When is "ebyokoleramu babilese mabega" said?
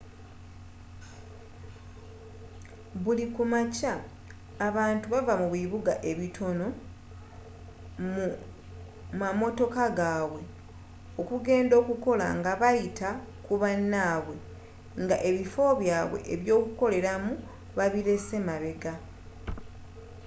16.33-18.93